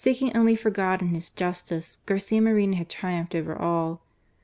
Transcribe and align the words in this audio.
Seeking 0.03 0.35
only 0.35 0.55
for 0.55 0.71
God 0.71 1.03
and 1.03 1.11
His 1.11 1.29
justice, 1.29 1.99
Garcia 2.07 2.41
Moreno 2.41 2.75
had 2.77 2.89
triumphed 2.89 3.35
over 3.35 3.55
all. 3.55 4.01